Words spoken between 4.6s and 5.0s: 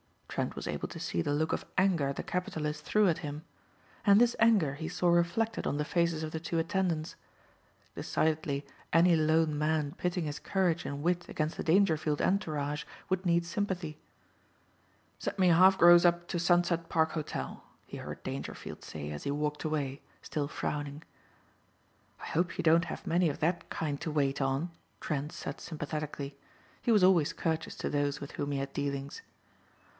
he